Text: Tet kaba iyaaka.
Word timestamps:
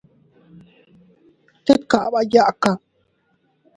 Tet 1.65 1.81
kaba 1.91 2.19
iyaaka. 2.25 2.71